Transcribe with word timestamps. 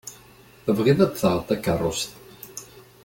Tebɣiḍ 0.63 0.99
ad 1.01 1.11
d-taɣeḍ 1.13 1.43
takeṛṛust. 1.45 2.11